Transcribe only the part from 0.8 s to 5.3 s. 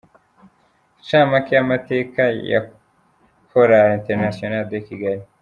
Incamake y’amateka ya Choeur International de Kigali.